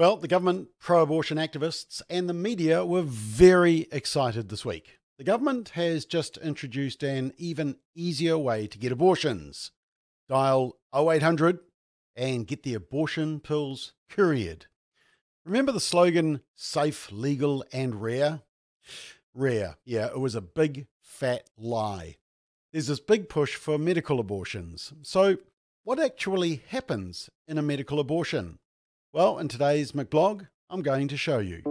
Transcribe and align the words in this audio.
Well, 0.00 0.16
the 0.16 0.28
government, 0.28 0.68
pro 0.78 1.02
abortion 1.02 1.36
activists, 1.36 2.00
and 2.08 2.26
the 2.26 2.32
media 2.32 2.86
were 2.86 3.02
very 3.02 3.86
excited 3.92 4.48
this 4.48 4.64
week. 4.64 4.98
The 5.18 5.24
government 5.24 5.68
has 5.74 6.06
just 6.06 6.38
introduced 6.38 7.02
an 7.02 7.34
even 7.36 7.76
easier 7.94 8.38
way 8.38 8.66
to 8.68 8.78
get 8.78 8.92
abortions. 8.92 9.72
Dial 10.26 10.78
0800 10.96 11.58
and 12.16 12.46
get 12.46 12.62
the 12.62 12.72
abortion 12.72 13.40
pills 13.40 13.92
couriered. 14.08 14.64
Remember 15.44 15.70
the 15.70 15.80
slogan 15.80 16.40
safe, 16.54 17.12
legal, 17.12 17.62
and 17.70 18.00
rare? 18.00 18.40
Rare, 19.34 19.76
yeah, 19.84 20.06
it 20.06 20.18
was 20.18 20.34
a 20.34 20.40
big 20.40 20.86
fat 21.02 21.50
lie. 21.58 22.16
There's 22.72 22.86
this 22.86 23.00
big 23.00 23.28
push 23.28 23.54
for 23.54 23.76
medical 23.76 24.18
abortions. 24.18 24.94
So, 25.02 25.36
what 25.84 26.00
actually 26.00 26.62
happens 26.70 27.28
in 27.46 27.58
a 27.58 27.62
medical 27.62 28.00
abortion? 28.00 28.60
Well, 29.12 29.40
in 29.40 29.48
today's 29.48 29.90
McBlog, 29.90 30.46
I'm 30.70 30.82
going 30.82 31.08
to 31.08 31.16
show 31.16 31.40
you. 31.40 31.62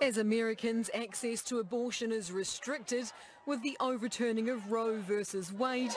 As 0.00 0.18
Americans, 0.18 0.90
access 0.92 1.40
to 1.44 1.60
abortion 1.60 2.10
is 2.10 2.32
restricted 2.32 3.04
with 3.46 3.62
the 3.62 3.76
overturning 3.78 4.48
of 4.48 4.72
Roe 4.72 4.98
versus 4.98 5.52
Wade. 5.52 5.92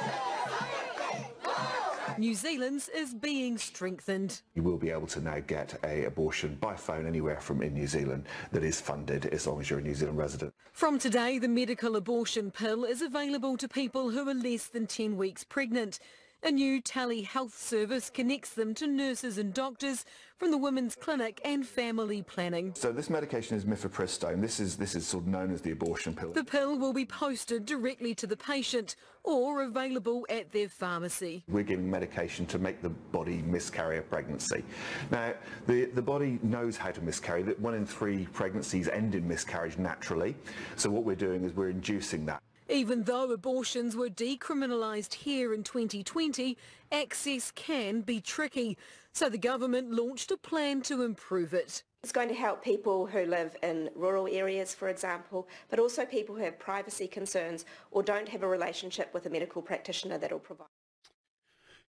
New 2.19 2.35
Zealand's 2.35 2.87
is 2.89 3.15
being 3.15 3.57
strengthened. 3.57 4.43
You 4.53 4.61
will 4.61 4.77
be 4.77 4.91
able 4.91 5.07
to 5.07 5.19
now 5.19 5.39
get 5.39 5.79
a 5.83 6.05
abortion 6.05 6.59
by 6.61 6.75
phone 6.75 7.07
anywhere 7.07 7.41
from 7.41 7.63
in 7.63 7.73
New 7.73 7.87
Zealand 7.87 8.27
that 8.51 8.63
is 8.63 8.79
funded 8.79 9.25
as 9.33 9.47
long 9.47 9.59
as 9.61 9.71
you're 9.71 9.79
a 9.79 9.81
New 9.81 9.95
Zealand 9.95 10.19
resident. 10.19 10.53
From 10.75 10.99
today, 10.99 11.39
the 11.39 11.47
medical 11.47 11.95
abortion 11.95 12.51
pill 12.51 12.83
is 12.83 13.01
available 13.01 13.55
to 13.55 13.67
people 13.69 14.09
who 14.09 14.27
are 14.27 14.33
less 14.33 14.65
than 14.65 14.87
10 14.87 15.15
weeks 15.15 15.45
pregnant. 15.45 15.99
A 16.45 16.51
new 16.51 16.79
telehealth 16.79 17.53
service 17.53 18.11
connects 18.11 18.51
them 18.51 18.75
to 18.75 18.85
nurses 18.85 19.39
and 19.39 19.51
doctors 19.51 20.05
from 20.37 20.51
the 20.51 20.59
Women's 20.59 20.93
Clinic 20.93 21.41
and 21.43 21.65
Family 21.65 22.21
Planning. 22.21 22.73
So 22.75 22.91
this 22.91 23.09
medication 23.09 23.57
is 23.57 23.65
mifepristone. 23.65 24.41
This 24.41 24.59
is 24.59 24.77
this 24.77 24.93
is 24.93 25.07
sort 25.07 25.23
of 25.23 25.27
known 25.27 25.51
as 25.51 25.61
the 25.61 25.71
abortion 25.71 26.13
pill. 26.13 26.33
The 26.33 26.43
pill 26.43 26.77
will 26.77 26.93
be 26.93 27.03
posted 27.03 27.65
directly 27.65 28.13
to 28.13 28.27
the 28.27 28.37
patient 28.37 28.95
or 29.23 29.63
available 29.63 30.27
at 30.29 30.51
their 30.51 30.69
pharmacy. 30.69 31.43
We're 31.47 31.63
giving 31.63 31.89
medication 31.89 32.45
to 32.45 32.59
make 32.59 32.83
the 32.83 32.89
body 32.89 33.37
miscarry 33.37 33.97
a 33.97 34.03
pregnancy. 34.03 34.63
Now, 35.09 35.33
the, 35.65 35.85
the 35.85 36.01
body 36.03 36.37
knows 36.43 36.77
how 36.77 36.91
to 36.91 37.01
miscarry. 37.01 37.41
That 37.41 37.59
One 37.59 37.73
in 37.73 37.87
three 37.87 38.27
pregnancies 38.33 38.87
end 38.87 39.15
in 39.15 39.27
miscarriage 39.27 39.79
naturally. 39.79 40.35
So 40.75 40.91
what 40.91 41.05
we're 41.05 41.15
doing 41.15 41.43
is 41.43 41.53
we're 41.53 41.69
inducing 41.69 42.23
that. 42.27 42.43
Even 42.69 43.03
though 43.03 43.31
abortions 43.31 43.95
were 43.95 44.09
decriminalised 44.09 45.13
here 45.13 45.53
in 45.53 45.63
2020, 45.63 46.57
access 46.91 47.51
can 47.51 48.01
be 48.01 48.19
tricky. 48.19 48.77
So 49.13 49.29
the 49.29 49.37
government 49.37 49.91
launched 49.91 50.31
a 50.31 50.37
plan 50.37 50.81
to 50.83 51.03
improve 51.03 51.53
it. 51.53 51.83
It's 52.01 52.11
going 52.11 52.29
to 52.29 52.35
help 52.35 52.63
people 52.63 53.05
who 53.05 53.25
live 53.25 53.55
in 53.63 53.89
rural 53.95 54.27
areas, 54.27 54.73
for 54.73 54.89
example, 54.89 55.47
but 55.69 55.79
also 55.79 56.05
people 56.05 56.35
who 56.35 56.43
have 56.43 56.59
privacy 56.59 57.07
concerns 57.07 57.65
or 57.91 58.03
don't 58.03 58.29
have 58.29 58.43
a 58.43 58.47
relationship 58.47 59.13
with 59.13 59.25
a 59.25 59.29
medical 59.29 59.61
practitioner 59.61 60.17
that 60.17 60.31
will 60.31 60.39
provide. 60.39 60.67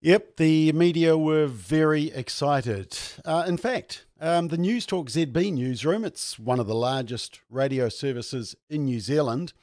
Yep, 0.01 0.35
the 0.35 0.71
media 0.73 1.17
were 1.17 1.47
very 1.47 2.11
excited. 2.11 2.97
Uh, 3.23 3.45
in 3.47 3.55
fact, 3.55 4.05
um, 4.19 4.49
the 4.49 4.57
News 4.57 4.85
Talk 4.85 5.09
ZB 5.09 5.53
newsroom, 5.53 6.03
it's 6.03 6.37
one 6.37 6.59
of 6.59 6.67
the 6.67 6.75
largest 6.75 7.39
radio 7.49 7.87
services 7.87 8.53
in 8.69 8.83
New 8.83 8.99
Zealand, 8.99 9.53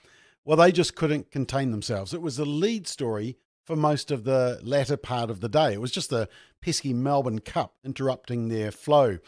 well, 0.44 0.56
they 0.56 0.72
just 0.72 0.94
couldn't 0.96 1.30
contain 1.30 1.70
themselves. 1.70 2.14
It 2.14 2.22
was 2.22 2.36
the 2.36 2.46
lead 2.46 2.86
story 2.86 3.36
for 3.64 3.77
most 3.77 4.10
of 4.10 4.24
the 4.24 4.58
latter 4.62 4.96
part 4.96 5.30
of 5.30 5.41
the 5.41 5.48
day. 5.48 5.72
It 5.72 5.80
was 5.80 5.92
just 5.92 6.10
the 6.10 6.28
pesky 6.60 6.92
Melbourne 6.92 7.41
Cup 7.41 7.74
interrupting 7.84 8.48
their 8.48 8.70
flow. 8.70 9.18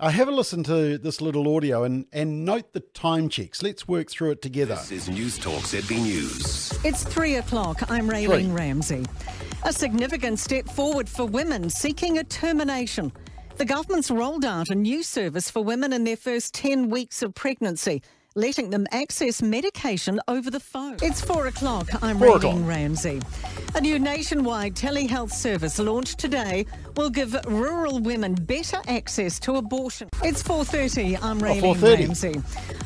Uh, 0.00 0.08
have 0.08 0.26
a 0.26 0.32
listen 0.32 0.64
to 0.64 0.98
this 0.98 1.20
little 1.20 1.54
audio 1.54 1.84
and, 1.84 2.06
and 2.12 2.44
note 2.44 2.72
the 2.72 2.80
time 2.80 3.28
checks. 3.28 3.62
Let's 3.62 3.86
work 3.86 4.10
through 4.10 4.32
it 4.32 4.42
together. 4.42 4.74
This 4.74 4.90
is 4.90 5.08
News 5.08 5.38
Talk 5.38 5.62
ZB 5.62 6.02
News. 6.02 6.72
It's 6.84 7.04
three 7.04 7.36
o'clock. 7.36 7.88
I'm 7.88 8.08
Raylene 8.08 8.52
Ramsey. 8.52 9.04
A 9.62 9.72
significant 9.72 10.40
step 10.40 10.68
forward 10.68 11.08
for 11.08 11.24
women 11.24 11.70
seeking 11.70 12.18
a 12.18 12.24
termination. 12.24 13.12
The 13.58 13.64
government's 13.64 14.10
rolled 14.10 14.44
out 14.44 14.70
a 14.70 14.74
new 14.74 15.04
service 15.04 15.48
for 15.48 15.62
women 15.62 15.92
in 15.92 16.02
their 16.02 16.16
first 16.16 16.54
10 16.54 16.90
weeks 16.90 17.22
of 17.22 17.34
pregnancy 17.34 18.02
letting 18.34 18.70
them 18.70 18.86
access 18.92 19.42
medication 19.42 20.20
over 20.28 20.50
the 20.50 20.60
phone. 20.60 20.96
It's 21.02 21.20
four 21.20 21.46
o'clock. 21.46 21.88
I'm 22.02 22.18
Four 22.18 22.38
Raylene. 22.38 22.66
Ramsey. 22.66 23.20
A 23.74 23.80
new 23.80 23.98
nationwide 23.98 24.74
telehealth 24.74 25.32
service 25.32 25.78
launched 25.78 26.18
today 26.18 26.66
will 26.96 27.10
give 27.10 27.34
rural 27.46 28.00
women 28.00 28.34
better 28.34 28.78
access 28.86 29.38
to 29.40 29.56
abortion. 29.56 30.08
It's 30.22 30.42
4.30. 30.42 31.22
I'm 31.22 31.40
Raylene 31.40 31.76
4:30. 31.76 31.98
Ramsey. 31.98 32.32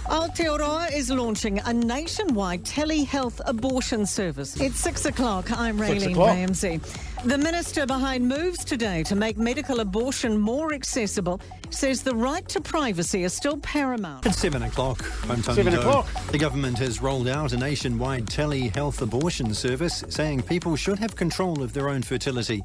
Aotearoa 0.06 0.92
is 0.92 1.10
launching 1.10 1.58
a 1.60 1.72
nationwide 1.72 2.64
telehealth 2.64 3.40
abortion 3.46 4.06
service. 4.06 4.60
It's 4.60 4.78
six 4.78 5.04
o'clock. 5.06 5.50
I'm 5.56 5.78
Raylene. 5.78 6.16
Ramsey. 6.16 6.80
The 7.26 7.37
minister 7.37 7.87
behind 7.87 8.28
moves 8.28 8.64
today 8.64 9.03
to 9.03 9.16
make 9.16 9.37
medical 9.37 9.81
abortion 9.81 10.38
more 10.38 10.72
accessible 10.72 11.41
says 11.70 12.04
the 12.04 12.14
right 12.14 12.48
to 12.50 12.60
privacy 12.60 13.25
is 13.25 13.32
still 13.32 13.56
paramount. 13.56 14.25
It's 14.25 14.38
seven 14.38 14.62
o'clock. 14.62 15.04
I'm 15.25 15.42
Tony 15.42 15.56
Seven 15.56 15.72
Doe. 15.72 15.81
o'clock. 15.81 16.06
The 16.31 16.38
government 16.38 16.78
has 16.78 17.03
rolled 17.03 17.26
out 17.26 17.53
a 17.53 17.56
nationwide 17.56 18.26
telehealth 18.26 19.03
abortion 19.03 19.54
service, 19.54 20.04
saying 20.09 20.42
people 20.42 20.76
should 20.76 21.00
have 21.00 21.16
control 21.16 21.64
of 21.64 21.72
their 21.72 21.88
own 21.88 22.03
fertility. 22.03 22.62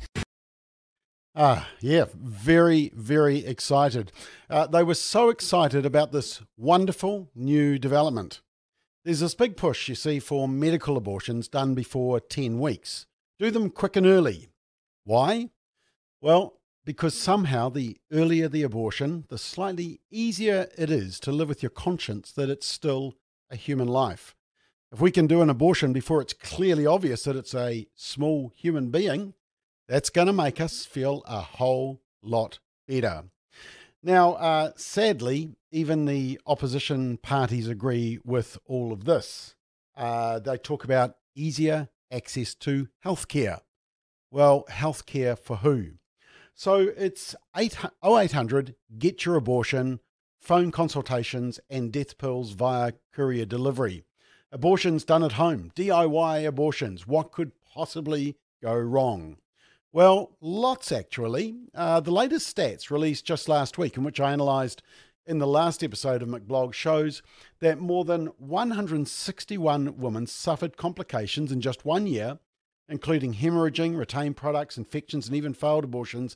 Ah, 1.33 1.67
yeah, 1.79 2.05
very, 2.13 2.91
very 2.93 3.43
excited. 3.43 4.11
Uh, 4.47 4.67
they 4.67 4.83
were 4.83 4.93
so 4.93 5.29
excited 5.29 5.87
about 5.87 6.11
this 6.11 6.39
wonderful 6.55 7.31
new 7.33 7.79
development. 7.79 8.41
There's 9.05 9.21
this 9.21 9.33
big 9.33 9.57
push, 9.57 9.89
you 9.89 9.95
see, 9.95 10.19
for 10.19 10.47
medical 10.47 10.97
abortions 10.97 11.47
done 11.47 11.73
before 11.73 12.19
10 12.19 12.59
weeks. 12.59 13.07
Do 13.39 13.49
them 13.49 13.71
quick 13.71 13.95
and 13.95 14.05
early. 14.05 14.50
Why? 15.03 15.49
Well, 16.21 16.59
because 16.85 17.13
somehow 17.13 17.69
the 17.69 17.97
earlier 18.11 18.47
the 18.47 18.63
abortion, 18.63 19.25
the 19.29 19.37
slightly 19.37 20.01
easier 20.09 20.67
it 20.77 20.89
is 20.89 21.19
to 21.21 21.31
live 21.31 21.49
with 21.49 21.63
your 21.63 21.69
conscience 21.69 22.31
that 22.31 22.49
it's 22.49 22.67
still 22.67 23.15
a 23.49 23.55
human 23.55 23.87
life. 23.87 24.35
If 24.91 24.99
we 24.99 25.11
can 25.11 25.27
do 25.27 25.41
an 25.41 25.49
abortion 25.49 25.93
before 25.93 26.21
it's 26.21 26.33
clearly 26.33 26.85
obvious 26.85 27.23
that 27.23 27.35
it's 27.35 27.55
a 27.55 27.87
small 27.95 28.51
human 28.55 28.91
being, 28.91 29.33
that's 29.87 30.09
going 30.09 30.27
to 30.27 30.33
make 30.33 30.59
us 30.59 30.85
feel 30.85 31.23
a 31.27 31.41
whole 31.41 32.01
lot 32.21 32.59
better. 32.87 33.23
Now, 34.03 34.33
uh, 34.33 34.71
sadly, 34.75 35.55
even 35.71 36.05
the 36.05 36.39
opposition 36.45 37.17
parties 37.17 37.67
agree 37.67 38.19
with 38.23 38.57
all 38.65 38.91
of 38.91 39.05
this. 39.05 39.55
Uh, 39.95 40.39
they 40.39 40.57
talk 40.57 40.83
about 40.83 41.15
easier 41.35 41.89
access 42.11 42.55
to 42.55 42.87
healthcare. 43.05 43.59
Well, 44.33 44.63
healthcare 44.69 45.37
for 45.37 45.57
who? 45.57 45.87
So 46.55 46.93
it's 46.95 47.35
8, 47.55 47.77
0800 48.01 48.75
get 48.97 49.25
your 49.25 49.35
abortion, 49.35 49.99
phone 50.39 50.71
consultations, 50.71 51.59
and 51.69 51.91
death 51.91 52.17
pills 52.17 52.51
via 52.51 52.93
courier 53.13 53.45
delivery. 53.45 54.05
Abortions 54.49 55.03
done 55.03 55.23
at 55.23 55.33
home, 55.33 55.71
DIY 55.75 56.47
abortions. 56.47 57.05
What 57.05 57.33
could 57.33 57.51
possibly 57.73 58.37
go 58.63 58.73
wrong? 58.73 59.35
Well, 59.91 60.37
lots 60.39 60.93
actually. 60.93 61.55
Uh, 61.75 61.99
the 61.99 62.11
latest 62.11 62.55
stats 62.55 62.89
released 62.89 63.25
just 63.25 63.49
last 63.49 63.77
week, 63.77 63.97
in 63.97 64.05
which 64.05 64.21
I 64.21 64.31
analysed 64.31 64.81
in 65.25 65.39
the 65.39 65.47
last 65.47 65.83
episode 65.83 66.21
of 66.21 66.29
McBlog, 66.29 66.73
shows 66.73 67.21
that 67.59 67.79
more 67.79 68.05
than 68.05 68.27
161 68.37 69.97
women 69.97 70.25
suffered 70.25 70.77
complications 70.77 71.51
in 71.51 71.59
just 71.59 71.83
one 71.83 72.07
year, 72.07 72.39
including 72.91 73.33
hemorrhaging, 73.33 73.97
retained 73.97 74.35
products, 74.35 74.77
infections, 74.77 75.27
and 75.27 75.35
even 75.35 75.53
failed 75.53 75.85
abortions. 75.85 76.35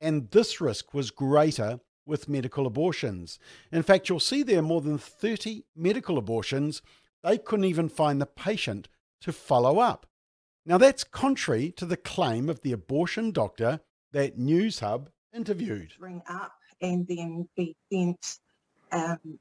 And 0.00 0.28
this 0.32 0.60
risk 0.60 0.92
was 0.92 1.12
greater 1.12 1.78
with 2.04 2.28
medical 2.28 2.66
abortions. 2.66 3.38
In 3.70 3.84
fact, 3.84 4.08
you'll 4.08 4.18
see 4.18 4.42
there 4.42 4.62
more 4.62 4.80
than 4.80 4.98
30 4.98 5.64
medical 5.76 6.18
abortions. 6.18 6.82
They 7.22 7.38
couldn't 7.38 7.66
even 7.66 7.88
find 7.88 8.20
the 8.20 8.26
patient 8.26 8.88
to 9.20 9.32
follow 9.32 9.78
up. 9.78 10.06
Now, 10.66 10.76
that's 10.76 11.04
contrary 11.04 11.70
to 11.76 11.86
the 11.86 11.96
claim 11.96 12.48
of 12.48 12.60
the 12.62 12.72
abortion 12.72 13.30
doctor 13.30 13.80
that 14.12 14.36
News 14.36 14.80
Hub 14.80 15.08
interviewed. 15.32 15.92
ring 16.00 16.22
up 16.28 16.52
and 16.80 17.06
then 17.06 17.48
be 17.56 17.76
sent 17.92 18.38
um, 18.90 19.38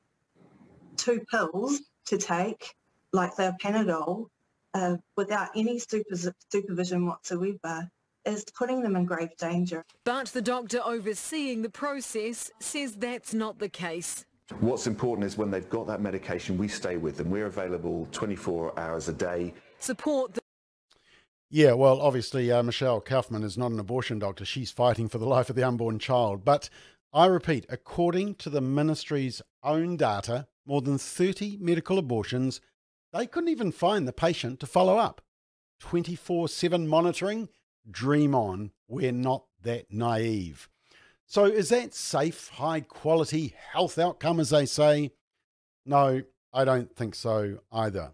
two 0.95 1.21
pills 1.31 1.81
to 2.05 2.17
take, 2.19 2.75
like 3.13 3.35
the 3.35 3.55
Panadol, 3.61 4.27
uh, 4.73 4.97
without 5.17 5.49
any 5.55 5.79
supervis- 5.79 6.33
supervision 6.51 7.05
whatsoever, 7.05 7.89
is 8.25 8.45
putting 8.55 8.81
them 8.81 8.95
in 8.95 9.05
grave 9.05 9.35
danger. 9.37 9.83
But 10.05 10.27
the 10.27 10.41
doctor 10.41 10.79
overseeing 10.85 11.61
the 11.61 11.69
process 11.69 12.51
says 12.59 12.93
that's 12.95 13.33
not 13.33 13.59
the 13.59 13.69
case. 13.69 14.25
What's 14.59 14.85
important 14.85 15.25
is 15.25 15.37
when 15.37 15.49
they've 15.49 15.69
got 15.69 15.87
that 15.87 16.01
medication, 16.01 16.57
we 16.57 16.67
stay 16.67 16.97
with 16.97 17.17
them. 17.17 17.31
We're 17.31 17.45
available 17.45 18.07
24 18.11 18.77
hours 18.77 19.07
a 19.07 19.13
day. 19.13 19.53
Support 19.79 20.33
the 20.33 20.41
Yeah, 21.49 21.73
well, 21.73 22.01
obviously, 22.01 22.51
uh, 22.51 22.61
Michelle 22.61 23.01
Kaufman 23.01 23.43
is 23.43 23.57
not 23.57 23.71
an 23.71 23.79
abortion 23.79 24.19
doctor. 24.19 24.45
She's 24.45 24.71
fighting 24.71 25.07
for 25.07 25.17
the 25.17 25.25
life 25.25 25.49
of 25.49 25.55
the 25.55 25.63
unborn 25.63 25.99
child. 25.99 26.43
But 26.43 26.69
I 27.13 27.27
repeat, 27.27 27.65
according 27.69 28.35
to 28.35 28.49
the 28.49 28.61
ministry's 28.61 29.41
own 29.63 29.97
data, 29.97 30.47
more 30.65 30.81
than 30.81 30.97
30 30.97 31.57
medical 31.59 31.97
abortions, 31.97 32.61
they 33.13 33.27
couldn't 33.27 33.49
even 33.49 33.71
find 33.71 34.07
the 34.07 34.13
patient 34.13 34.59
to 34.59 34.67
follow 34.67 34.97
up. 34.97 35.21
24 35.79 36.47
7 36.47 36.87
monitoring? 36.87 37.49
Dream 37.89 38.35
on. 38.35 38.71
We're 38.87 39.11
not 39.11 39.45
that 39.63 39.91
naive. 39.91 40.69
So, 41.25 41.45
is 41.45 41.69
that 41.69 41.93
safe, 41.93 42.49
high 42.49 42.81
quality 42.81 43.55
health 43.71 43.97
outcome, 43.97 44.39
as 44.39 44.49
they 44.49 44.65
say? 44.65 45.11
No, 45.85 46.21
I 46.53 46.65
don't 46.65 46.93
think 46.95 47.15
so 47.15 47.59
either. 47.71 48.11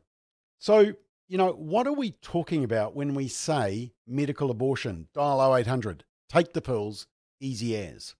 So, 0.59 0.93
you 1.27 1.37
know, 1.37 1.51
what 1.51 1.87
are 1.87 1.93
we 1.93 2.11
talking 2.11 2.63
about 2.63 2.95
when 2.95 3.13
we 3.13 3.27
say 3.27 3.93
medical 4.07 4.49
abortion? 4.51 5.07
Dial 5.13 5.55
0800, 5.55 6.05
take 6.29 6.53
the 6.53 6.61
pills, 6.61 7.07
easy 7.39 7.75
as. 7.75 8.15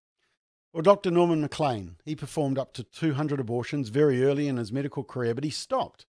Well, 0.73 0.83
Dr. 0.83 1.11
Norman 1.11 1.41
McLean, 1.41 1.95
he 2.03 2.15
performed 2.15 2.57
up 2.57 2.73
to 2.73 2.83
200 2.83 3.39
abortions 3.39 3.89
very 3.89 4.23
early 4.23 4.47
in 4.47 4.57
his 4.57 4.71
medical 4.71 5.03
career, 5.03 5.33
but 5.33 5.43
he 5.43 5.49
stopped 5.49 6.05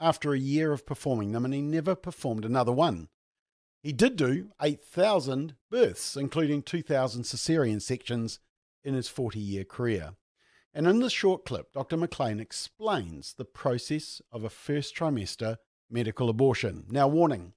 after 0.00 0.32
a 0.32 0.38
year 0.38 0.72
of 0.72 0.86
performing 0.86 1.32
them 1.32 1.44
and 1.44 1.54
he 1.54 1.60
never 1.60 1.94
performed 1.94 2.44
another 2.44 2.72
one. 2.72 3.08
He 3.82 3.92
did 3.92 4.16
do 4.16 4.50
8,000 4.60 5.54
births, 5.70 6.16
including 6.16 6.62
2,000 6.62 7.22
caesarean 7.22 7.80
sections 7.80 8.40
in 8.84 8.94
his 8.94 9.08
40 9.08 9.38
year 9.38 9.64
career. 9.64 10.14
And 10.74 10.86
in 10.86 11.00
this 11.00 11.12
short 11.12 11.44
clip, 11.44 11.72
Dr. 11.72 11.96
McLean 11.96 12.40
explains 12.40 13.34
the 13.34 13.44
process 13.44 14.20
of 14.30 14.44
a 14.44 14.50
first 14.50 14.94
trimester 14.94 15.56
medical 15.90 16.28
abortion. 16.28 16.84
Now, 16.90 17.08
warning 17.08 17.54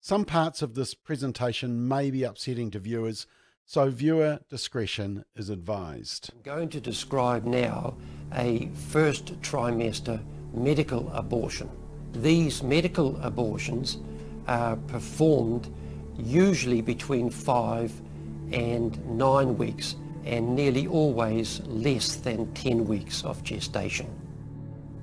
some 0.00 0.24
parts 0.24 0.62
of 0.62 0.74
this 0.74 0.94
presentation 0.94 1.88
may 1.88 2.10
be 2.10 2.22
upsetting 2.22 2.70
to 2.70 2.78
viewers, 2.78 3.26
so 3.64 3.90
viewer 3.90 4.38
discretion 4.48 5.24
is 5.34 5.50
advised. 5.50 6.30
I'm 6.32 6.42
going 6.42 6.68
to 6.70 6.80
describe 6.80 7.44
now 7.44 7.96
a 8.32 8.68
first 8.88 9.40
trimester 9.42 10.22
medical 10.52 11.10
abortion. 11.12 11.68
These 12.12 12.62
medical 12.62 13.18
abortions 13.22 13.98
are 14.48 14.76
performed 14.76 15.72
usually 16.18 16.80
between 16.80 17.30
five 17.30 17.92
and 18.52 19.04
nine 19.06 19.58
weeks 19.58 19.96
and 20.24 20.54
nearly 20.54 20.86
always 20.86 21.60
less 21.66 22.16
than 22.16 22.52
10 22.54 22.84
weeks 22.84 23.24
of 23.24 23.42
gestation. 23.42 24.08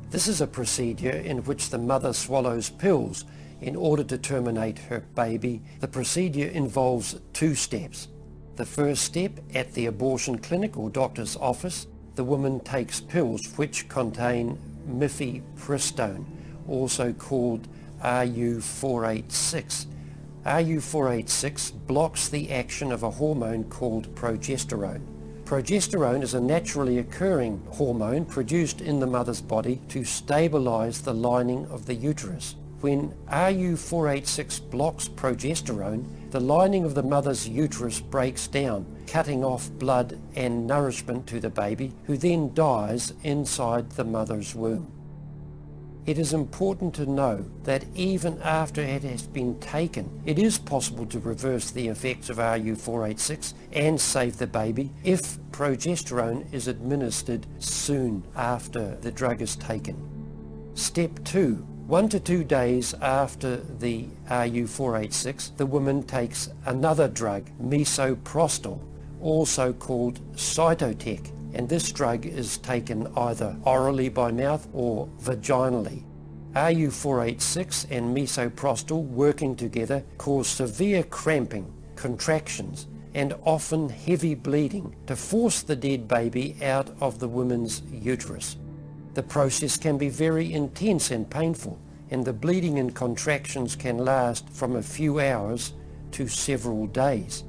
This 0.10 0.28
is 0.28 0.42
a 0.42 0.48
procedure 0.48 1.12
in 1.12 1.44
which 1.46 1.70
the 1.70 1.78
mother 1.78 2.14
swallows 2.14 2.70
pills 2.70 3.26
in 3.62 3.76
order 3.76 4.04
to 4.04 4.18
terminate 4.18 4.78
her 4.78 5.00
baby. 5.16 5.62
The 5.80 5.88
procedure 5.88 6.48
involves 6.48 7.20
two 7.32 7.56
steps. 7.56 8.10
The 8.56 8.66
first 8.66 9.04
step, 9.04 9.40
at 9.56 9.74
the 9.74 9.88
abortion 9.88 10.38
clinic 10.38 10.78
or 10.78 10.90
doctor's 10.90 11.36
office, 11.38 11.88
the 12.16 12.24
woman 12.24 12.60
takes 12.60 13.00
pills 13.00 13.58
which 13.58 13.90
contain 13.90 14.60
mifepristone, 14.88 16.26
also 16.68 17.14
called 17.14 17.68
RU486. 18.02 19.86
RU486 20.46 21.88
blocks 21.88 22.28
the 22.28 22.52
action 22.52 22.92
of 22.92 23.04
a 23.04 23.12
hormone 23.12 23.64
called 23.66 24.14
progesterone. 24.14 25.02
Progesterone 25.46 26.22
is 26.22 26.34
a 26.34 26.42
naturally 26.42 27.00
occurring 27.00 27.62
hormone 27.70 28.26
produced 28.26 28.82
in 28.82 29.00
the 29.00 29.08
mother's 29.08 29.42
body 29.42 29.82
to 29.90 30.04
stabilize 30.04 31.02
the 31.02 31.14
lining 31.14 31.66
of 31.68 31.86
the 31.86 31.94
uterus. 31.94 32.56
When 32.84 33.14
RU486 33.30 34.70
blocks 34.70 35.08
progesterone, 35.08 36.30
the 36.32 36.42
lining 36.42 36.84
of 36.84 36.96
the 36.96 37.02
mother's 37.02 37.48
uterus 37.48 38.02
breaks 38.02 38.46
down, 38.48 38.86
cutting 39.08 39.42
off 39.42 39.72
blood 39.72 40.20
and 40.36 40.68
nourishment 40.68 41.26
to 41.28 41.40
the 41.40 41.50
baby, 41.50 41.94
who 42.04 42.18
then 42.18 42.54
dies 42.54 43.14
inside 43.24 43.92
the 43.92 44.04
mother's 44.04 44.54
womb. 44.54 44.92
It 46.06 46.20
is 46.20 46.34
important 46.34 46.94
to 46.96 47.06
know 47.06 47.46
that 47.64 47.86
even 47.96 48.42
after 48.42 48.82
it 48.82 49.04
has 49.04 49.28
been 49.28 49.62
taken, 49.62 50.22
it 50.26 50.38
is 50.38 50.58
possible 50.58 51.06
to 51.06 51.20
reverse 51.20 51.72
the 51.72 51.88
effects 51.88 52.30
of 52.30 52.36
RU486 52.36 53.54
and 53.72 54.02
save 54.02 54.38
the 54.38 54.46
baby 54.46 54.92
if 55.06 55.38
progesterone 55.52 56.54
is 56.54 56.68
administered 56.68 57.48
soon 57.60 58.26
after 58.36 58.98
the 58.98 59.12
drug 59.12 59.42
is 59.42 59.56
taken. 59.56 59.96
Step 60.76 61.24
2. 61.24 61.66
One 61.88 62.08
to 62.10 62.20
two 62.20 62.46
days 62.46 62.94
after 63.02 63.58
the 63.58 64.06
uh, 64.30 64.44
RU486, 64.44 65.58
the 65.58 65.66
woman 65.66 66.02
takes 66.04 66.50
another 66.66 67.10
drug, 67.10 67.50
misoprostol, 67.62 68.80
also 69.22 69.74
called 69.74 70.22
Cytotec, 70.34 71.34
and 71.54 71.68
this 71.68 71.92
drug 71.92 72.26
is 72.26 72.58
taken 72.60 73.08
either 73.18 73.58
orally 73.64 74.08
by 74.08 74.32
mouth 74.32 74.66
or 74.72 75.10
vaginally. 75.22 76.06
RU486 76.54 77.92
and 77.92 78.16
misoprostol 78.16 79.04
working 79.04 79.54
together 79.54 80.06
cause 80.18 80.48
severe 80.48 81.04
cramping, 81.04 81.70
contractions, 81.98 82.88
and 83.14 83.36
often 83.44 83.90
heavy 83.90 84.36
bleeding 84.36 84.96
to 85.08 85.18
force 85.18 85.62
the 85.62 85.76
dead 85.76 86.08
baby 86.08 86.56
out 86.64 86.90
of 87.02 87.20
the 87.20 87.28
woman's 87.28 87.82
uterus. 87.92 88.56
The 89.14 89.24
process 89.24 89.78
can 89.78 89.98
be 89.98 90.10
very 90.10 90.52
intense 90.52 91.12
and 91.12 91.30
painful, 91.30 91.80
and 92.10 92.26
the 92.26 92.34
bleeding 92.34 92.80
and 92.80 92.96
contractions 92.96 93.76
can 93.76 93.98
last 93.98 94.50
from 94.50 94.76
a 94.76 94.82
few 94.82 95.20
hours 95.20 95.74
to 96.12 96.28
several 96.28 96.88
days. 96.88 97.44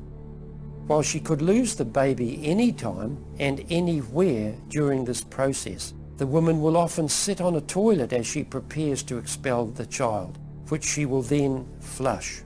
While 0.87 1.03
she 1.03 1.21
could 1.21 1.41
lose 1.41 1.75
the 1.75 1.85
baby 1.85 2.47
anytime 2.47 3.25
and 3.39 3.65
anywhere 3.71 4.55
during 4.69 5.05
this 5.05 5.25
process, 5.25 5.95
the 6.19 6.27
woman 6.27 6.61
will 6.61 6.77
often 6.77 7.09
sit 7.09 7.41
on 7.41 7.57
a 7.57 7.61
toilet 7.61 8.13
as 8.13 8.27
she 8.27 8.45
prepares 8.45 9.03
to 9.05 9.19
expel 9.19 9.67
the 9.67 9.87
child, 9.87 10.39
which 10.69 10.85
she 10.85 11.07
will 11.07 11.23
then 11.23 11.67
flush. 11.81 12.43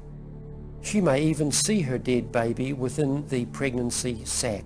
She 0.80 1.00
may 1.00 1.22
even 1.22 1.50
see 1.50 1.80
her 1.82 1.98
dead 1.98 2.30
baby 2.30 2.72
within 2.72 3.26
the 3.28 3.46
pregnancy 3.46 4.24
sac. 4.24 4.64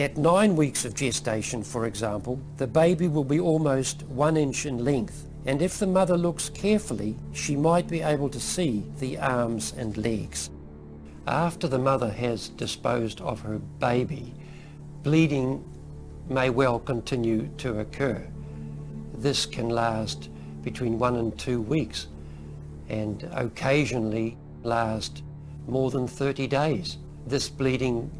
At 0.00 0.16
nine 0.16 0.56
weeks 0.56 0.86
of 0.86 0.94
gestation, 0.94 1.62
for 1.62 1.84
example, 1.84 2.40
the 2.56 2.66
baby 2.66 3.06
will 3.06 3.22
be 3.22 3.38
almost 3.38 4.02
one 4.04 4.38
inch 4.38 4.64
in 4.64 4.82
length, 4.82 5.26
and 5.44 5.60
if 5.60 5.78
the 5.78 5.86
mother 5.86 6.16
looks 6.16 6.48
carefully, 6.48 7.18
she 7.34 7.54
might 7.54 7.86
be 7.86 8.00
able 8.00 8.30
to 8.30 8.40
see 8.40 8.82
the 8.98 9.18
arms 9.18 9.74
and 9.76 9.98
legs. 9.98 10.48
After 11.26 11.68
the 11.68 11.78
mother 11.78 12.08
has 12.08 12.48
disposed 12.48 13.20
of 13.20 13.42
her 13.42 13.58
baby, 13.58 14.32
bleeding 15.02 15.62
may 16.30 16.48
well 16.48 16.78
continue 16.78 17.50
to 17.58 17.80
occur. 17.80 18.26
This 19.12 19.44
can 19.44 19.68
last 19.68 20.30
between 20.62 20.98
one 20.98 21.16
and 21.16 21.38
two 21.38 21.60
weeks 21.60 22.06
and 22.88 23.28
occasionally 23.32 24.38
last 24.62 25.22
more 25.68 25.90
than 25.90 26.08
30 26.08 26.46
days. 26.46 26.96
This 27.26 27.50
bleeding 27.50 28.10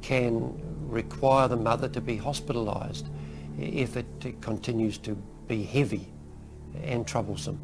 can 0.00 0.73
require 0.94 1.48
the 1.48 1.56
mother 1.56 1.88
to 1.88 2.00
be 2.00 2.16
hospitalized 2.16 3.10
if 3.58 3.96
it 3.96 4.06
continues 4.40 4.96
to 4.98 5.14
be 5.46 5.64
heavy 5.64 6.12
and 6.82 7.06
troublesome. 7.06 7.60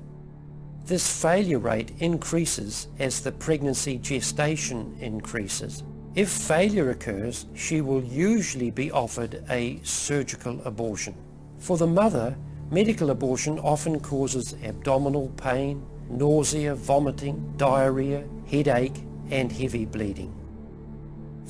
This 0.84 1.22
failure 1.22 1.58
rate 1.58 1.92
increases 2.00 2.88
as 2.98 3.20
the 3.20 3.32
pregnancy 3.32 3.98
gestation 3.98 4.96
increases. 5.00 5.84
If 6.14 6.28
failure 6.28 6.90
occurs, 6.90 7.46
she 7.54 7.80
will 7.80 8.02
usually 8.02 8.70
be 8.70 8.90
offered 8.90 9.44
a 9.48 9.80
surgical 9.84 10.60
abortion. 10.64 11.14
For 11.58 11.76
the 11.76 11.86
mother, 11.86 12.36
medical 12.70 13.10
abortion 13.10 13.58
often 13.60 14.00
causes 14.00 14.56
abdominal 14.64 15.28
pain, 15.36 15.86
nausea, 16.08 16.74
vomiting, 16.74 17.54
diarrhea, 17.56 18.24
headache, 18.48 19.04
and 19.30 19.52
heavy 19.52 19.84
bleeding. 19.84 20.34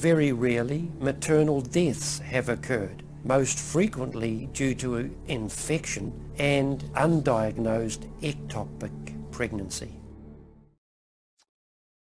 Very 0.00 0.32
rarely, 0.32 0.90
maternal 0.98 1.60
deaths 1.60 2.20
have 2.20 2.48
occurred, 2.48 3.02
most 3.22 3.58
frequently 3.58 4.48
due 4.54 4.74
to 4.76 5.14
infection 5.26 6.10
and 6.38 6.80
undiagnosed 6.94 8.08
ectopic 8.22 9.30
pregnancy. 9.30 9.92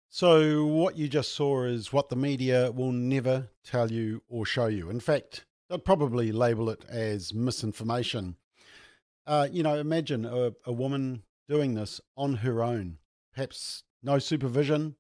So, 0.09 0.65
what 0.65 0.97
you 0.97 1.09
just 1.09 1.35
saw 1.35 1.65
is 1.65 1.93
what 1.93 2.09
the 2.09 2.15
media 2.15 2.71
will 2.71 2.93
never 2.93 3.49
tell 3.65 3.91
you 3.91 4.23
or 4.29 4.47
show 4.47 4.69
you. 4.69 4.91
In 4.91 5.01
fact, 5.01 5.45
they'll 5.69 5.81
probably 5.81 6.31
label 6.31 6.71
it 6.71 6.85
as 6.89 7.35
misinformation. 7.35 8.37
Uh, 9.27 9.49
you 9.51 9.65
know, 9.65 9.75
imagine 9.75 10.25
a, 10.25 10.53
a 10.65 10.73
woman 10.73 11.25
doing 11.49 11.75
this 11.75 12.01
on 12.17 12.35
her 12.35 12.63
own, 12.63 12.99
perhaps 13.35 13.83
no 14.05 14.21
supervision. 14.21 14.95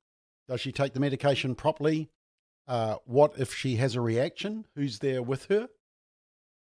Does 0.48 0.60
she 0.60 0.72
take 0.72 0.94
the 0.94 1.00
medication 1.00 1.54
properly? 1.54 2.10
Uh, 2.68 2.96
what 3.06 3.32
if 3.38 3.54
she 3.54 3.76
has 3.76 3.94
a 3.94 4.00
reaction? 4.00 4.66
Who's 4.76 4.98
there 4.98 5.22
with 5.22 5.46
her? 5.46 5.68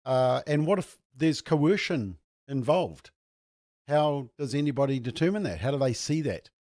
Uh, 0.05 0.41
and 0.45 0.67
what 0.67 0.77
if 0.77 0.97
there's 1.17 1.41
coercion 1.41 2.17
involved? 2.47 3.09
How 3.87 4.29
does 4.37 4.53
anybody 4.53 4.99
determine 4.99 5.43
that? 5.43 5.61
How 5.61 5.71
do 5.71 5.77
they 5.77 5.93
see 5.93 6.21
that? 6.21 6.51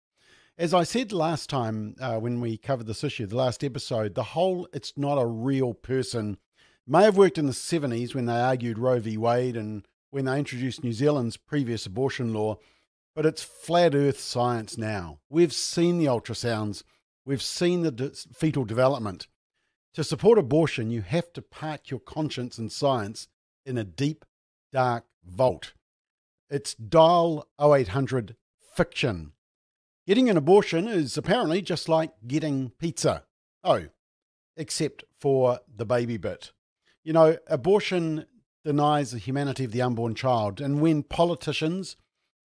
As 0.56 0.72
I 0.72 0.84
said 0.84 1.12
last 1.12 1.50
time 1.50 1.94
uh, 2.00 2.18
when 2.18 2.40
we 2.40 2.56
covered 2.56 2.86
this 2.86 3.04
issue, 3.04 3.26
the 3.26 3.36
last 3.36 3.62
episode, 3.62 4.14
the 4.14 4.22
whole 4.22 4.66
it's 4.72 4.94
not 4.96 5.16
a 5.16 5.26
real 5.26 5.74
person 5.74 6.38
may 6.86 7.02
have 7.02 7.16
worked 7.16 7.38
in 7.38 7.46
the 7.46 7.52
70s 7.52 8.14
when 8.14 8.26
they 8.26 8.40
argued 8.40 8.78
Roe 8.78 9.00
v. 9.00 9.16
Wade 9.16 9.56
and 9.56 9.86
when 10.10 10.26
they 10.26 10.38
introduced 10.38 10.84
New 10.84 10.92
Zealand's 10.92 11.36
previous 11.36 11.86
abortion 11.86 12.32
law, 12.32 12.58
but 13.14 13.26
it's 13.26 13.42
flat 13.42 13.94
earth 13.94 14.20
science 14.20 14.78
now. 14.78 15.18
We've 15.28 15.52
seen 15.52 15.98
the 15.98 16.06
ultrasounds, 16.06 16.84
we've 17.24 17.42
seen 17.42 17.82
the 17.82 17.90
de- 17.90 18.10
fetal 18.10 18.64
development. 18.64 19.26
To 19.94 20.04
support 20.04 20.38
abortion, 20.38 20.90
you 20.90 21.02
have 21.02 21.32
to 21.34 21.42
park 21.42 21.90
your 21.90 22.00
conscience 22.00 22.58
and 22.58 22.70
science 22.70 23.28
in 23.64 23.78
a 23.78 23.84
deep, 23.84 24.24
dark 24.72 25.04
vault. 25.24 25.72
It's 26.50 26.74
dial 26.74 27.48
0800 27.60 28.36
fiction 28.74 29.32
Getting 30.06 30.28
an 30.28 30.36
abortion 30.36 30.86
is 30.86 31.16
apparently 31.16 31.62
just 31.62 31.88
like 31.88 32.12
getting 32.26 32.70
pizza. 32.78 33.24
Oh, 33.62 33.84
except 34.54 35.04
for 35.18 35.60
the 35.74 35.86
baby 35.86 36.18
bit. 36.18 36.52
You 37.02 37.14
know, 37.14 37.38
abortion 37.46 38.26
denies 38.64 39.12
the 39.12 39.18
humanity 39.18 39.64
of 39.64 39.72
the 39.72 39.80
unborn 39.80 40.14
child, 40.14 40.60
and 40.60 40.82
when 40.82 41.04
politicians, 41.04 41.96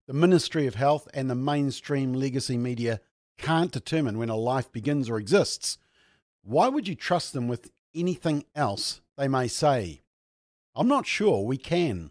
the 0.07 0.13
Ministry 0.13 0.67
of 0.67 0.75
Health, 0.75 1.09
and 1.13 1.29
the 1.29 1.35
mainstream 1.35 2.13
legacy 2.13 2.57
media 2.57 3.01
can't 3.37 3.73
determine 3.73 4.17
when 4.17 4.29
a 4.29 4.37
life 4.37 4.71
begins 4.71 5.09
or 5.09 5.17
exists, 5.17 5.77
why 6.49 6.67
would 6.67 6.87
you 6.87 6.95
trust 6.95 7.33
them 7.33 7.47
with 7.47 7.69
anything 7.93 8.43
else 8.55 9.01
they 9.17 9.27
may 9.27 9.47
say? 9.47 10.01
I'm 10.75 10.87
not 10.87 11.05
sure 11.05 11.45
we 11.45 11.57
can. 11.57 12.09